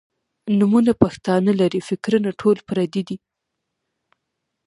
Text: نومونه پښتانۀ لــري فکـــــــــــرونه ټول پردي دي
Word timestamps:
نومونه 0.57 0.91
پښتانۀ 1.01 1.51
لــري 1.59 1.81
فکـــــــــــرونه 1.87 2.29
ټول 2.41 2.57
پردي 2.67 3.01
دي 3.07 3.17